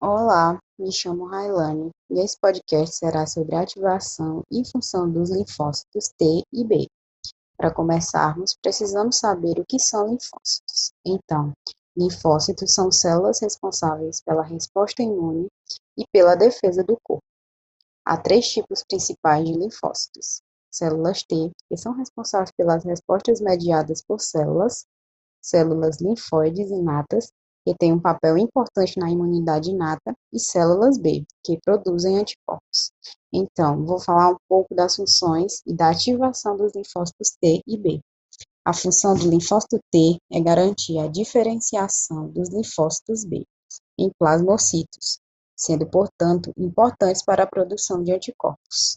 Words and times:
Olá, 0.00 0.56
me 0.78 0.92
chamo 0.92 1.24
Railane 1.24 1.90
e 2.08 2.20
esse 2.20 2.38
podcast 2.38 2.94
será 2.94 3.26
sobre 3.26 3.56
a 3.56 3.62
ativação 3.62 4.44
e 4.48 4.64
função 4.64 5.10
dos 5.10 5.28
linfócitos 5.28 6.10
T 6.16 6.44
e 6.52 6.64
B. 6.64 6.86
Para 7.56 7.74
começarmos, 7.74 8.56
precisamos 8.62 9.18
saber 9.18 9.58
o 9.58 9.64
que 9.68 9.76
são 9.80 10.06
linfócitos. 10.06 10.92
Então, 11.04 11.52
linfócitos 11.96 12.72
são 12.74 12.92
células 12.92 13.40
responsáveis 13.40 14.20
pela 14.20 14.44
resposta 14.44 15.02
imune 15.02 15.48
e 15.96 16.04
pela 16.12 16.36
defesa 16.36 16.84
do 16.84 16.96
corpo. 17.02 17.24
Há 18.06 18.16
três 18.16 18.46
tipos 18.46 18.84
principais 18.84 19.44
de 19.44 19.52
linfócitos: 19.52 20.42
células 20.70 21.24
T, 21.24 21.50
que 21.68 21.76
são 21.76 21.92
responsáveis 21.92 22.52
pelas 22.56 22.84
respostas 22.84 23.40
mediadas 23.40 24.00
por 24.00 24.20
células, 24.20 24.86
células 25.42 26.00
linfóides 26.00 26.70
inatas, 26.70 27.32
que 27.68 27.74
têm 27.76 27.92
um 27.92 28.00
papel 28.00 28.38
importante 28.38 28.98
na 28.98 29.10
imunidade 29.10 29.70
inata, 29.70 30.14
e 30.32 30.40
células 30.40 30.96
B, 30.96 31.22
que 31.44 31.58
produzem 31.62 32.16
anticorpos. 32.16 32.90
Então, 33.30 33.84
vou 33.84 34.00
falar 34.00 34.30
um 34.30 34.38
pouco 34.48 34.74
das 34.74 34.96
funções 34.96 35.60
e 35.66 35.74
da 35.74 35.90
ativação 35.90 36.56
dos 36.56 36.74
linfócitos 36.74 37.36
T 37.38 37.60
e 37.66 37.76
B. 37.76 38.00
A 38.64 38.72
função 38.72 39.14
do 39.14 39.28
linfócito 39.28 39.78
T 39.92 40.16
é 40.32 40.40
garantir 40.40 40.98
a 40.98 41.08
diferenciação 41.08 42.30
dos 42.30 42.48
linfócitos 42.48 43.24
B 43.26 43.44
em 43.98 44.10
plasmocitos, 44.18 45.18
sendo, 45.54 45.86
portanto, 45.86 46.50
importantes 46.56 47.22
para 47.22 47.42
a 47.42 47.46
produção 47.46 48.02
de 48.02 48.12
anticorpos. 48.12 48.96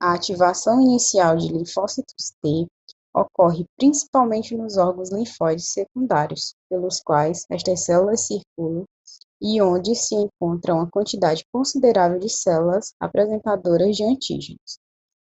A 0.00 0.14
ativação 0.14 0.80
inicial 0.80 1.36
de 1.36 1.52
linfócitos 1.52 2.32
T 2.42 2.66
ocorre 3.14 3.64
principalmente 3.76 4.56
nos 4.56 4.76
órgãos 4.76 5.10
linfóides 5.10 5.72
secundários, 5.72 6.54
pelos 6.68 7.00
quais 7.00 7.46
estas 7.48 7.84
células 7.84 8.26
circulam 8.26 8.84
e 9.40 9.62
onde 9.62 9.94
se 9.94 10.14
encontra 10.14 10.74
uma 10.74 10.90
quantidade 10.90 11.44
considerável 11.52 12.18
de 12.18 12.28
células 12.28 12.94
apresentadoras 12.98 13.96
de 13.96 14.04
antígenos. 14.04 14.78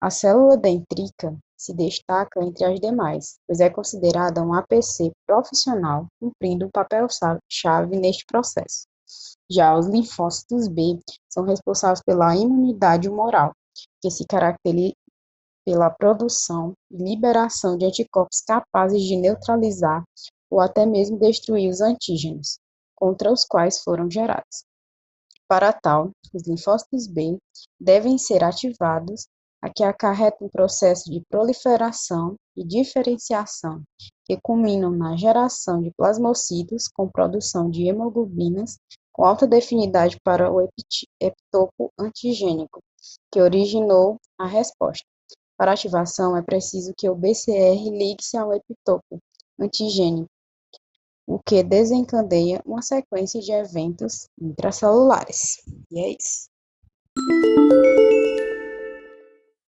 A 0.00 0.10
célula 0.10 0.56
dendrítica 0.56 1.36
se 1.56 1.74
destaca 1.74 2.42
entre 2.44 2.64
as 2.64 2.78
demais, 2.78 3.38
pois 3.46 3.60
é 3.60 3.70
considerada 3.70 4.42
um 4.42 4.54
APC 4.54 5.10
profissional, 5.26 6.06
cumprindo 6.20 6.66
um 6.66 6.70
papel-chave 6.70 7.96
neste 7.98 8.24
processo. 8.26 8.86
Já 9.50 9.76
os 9.76 9.86
linfócitos 9.86 10.68
B 10.68 10.98
são 11.28 11.44
responsáveis 11.44 12.02
pela 12.02 12.36
imunidade 12.36 13.08
humoral, 13.08 13.52
que 14.00 14.10
se 14.10 14.24
caracteriza 14.26 14.94
pela 15.66 15.90
produção 15.90 16.74
e 16.92 16.96
liberação 16.96 17.76
de 17.76 17.84
anticorpos 17.84 18.40
capazes 18.40 19.02
de 19.02 19.16
neutralizar 19.16 20.04
ou 20.48 20.60
até 20.60 20.86
mesmo 20.86 21.18
destruir 21.18 21.68
os 21.68 21.80
antígenos 21.80 22.60
contra 22.94 23.32
os 23.32 23.44
quais 23.44 23.82
foram 23.82 24.08
gerados. 24.08 24.64
Para 25.48 25.72
tal, 25.72 26.10
os 26.32 26.46
linfócitos 26.46 27.08
B 27.08 27.36
devem 27.80 28.16
ser 28.16 28.44
ativados, 28.44 29.26
a 29.60 29.68
que 29.68 29.82
acarreta 29.82 30.44
um 30.44 30.48
processo 30.48 31.10
de 31.10 31.20
proliferação 31.28 32.36
e 32.56 32.64
diferenciação 32.64 33.82
que 34.24 34.38
culminam 34.40 34.90
na 34.90 35.16
geração 35.16 35.82
de 35.82 35.90
plasmocitos 35.96 36.88
com 36.88 37.08
produção 37.08 37.70
de 37.70 37.88
hemoglobinas 37.88 38.78
com 39.12 39.24
alta 39.24 39.46
definidade 39.46 40.18
para 40.22 40.52
o 40.52 40.68
epitopo 41.20 41.90
antigênico, 41.98 42.80
que 43.32 43.40
originou 43.40 44.18
a 44.38 44.46
resposta. 44.46 45.06
Para 45.56 45.72
ativação, 45.72 46.36
é 46.36 46.42
preciso 46.42 46.92
que 46.96 47.08
o 47.08 47.14
BCR 47.14 47.90
ligue-se 47.90 48.36
ao 48.36 48.52
epitopo 48.52 49.20
antigênico, 49.58 50.30
o 51.26 51.38
que 51.38 51.62
desencadeia 51.62 52.62
uma 52.64 52.82
sequência 52.82 53.40
de 53.40 53.52
eventos 53.52 54.28
intracelulares. 54.40 55.56
E 55.90 55.98
é 55.98 56.10
isso. 56.10 56.50